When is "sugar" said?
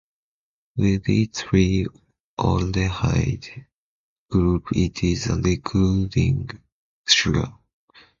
7.07-7.53